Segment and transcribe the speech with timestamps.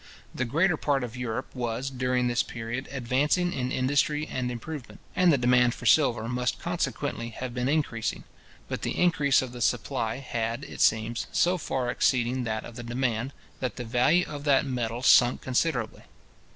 [0.33, 5.31] The greater part of Europe was, during this period, advancing in industry and improvement, and
[5.31, 8.23] the demand for silver must consequently have been increasing;
[8.67, 12.83] but the increase of the supply had, it seems, so far exceeded that of the
[12.83, 16.01] demand, that the value of that metal sunk considerably.